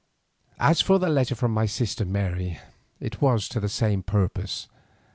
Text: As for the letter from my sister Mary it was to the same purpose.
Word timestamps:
As 0.57 0.81
for 0.81 0.97
the 0.97 1.09
letter 1.09 1.35
from 1.35 1.51
my 1.53 1.67
sister 1.67 2.05
Mary 2.05 2.57
it 2.99 3.21
was 3.21 3.47
to 3.49 3.59
the 3.59 3.69
same 3.69 4.01
purpose. 4.01 4.67